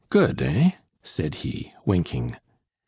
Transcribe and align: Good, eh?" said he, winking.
Good, 0.09 0.41
eh?" 0.41 0.71
said 1.03 1.35
he, 1.45 1.73
winking. 1.85 2.37